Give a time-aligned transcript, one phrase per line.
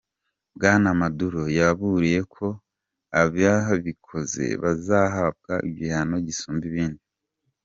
[0.55, 2.45] Bwana Maduro yaburiye ko
[3.21, 7.03] ababikoze bazahabwa "igihano gisumba ibindi.